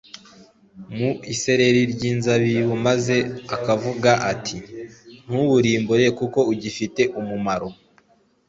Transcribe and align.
“mu 0.97 1.09
iseri 1.33 1.67
ry’inzabibu”, 1.93 2.73
maze 2.87 3.15
akavuga 3.55 4.11
ati,” 4.31 4.57
Ntuwurimbure 5.27 6.05
kuko 6.19 6.39
ugifite 6.53 7.01
umumaro 7.19 7.67